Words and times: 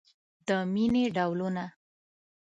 د 0.47 0.49
مینې 0.73 1.05
ډولونه 1.15 1.65